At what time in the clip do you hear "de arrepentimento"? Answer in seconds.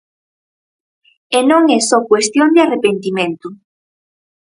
2.55-3.47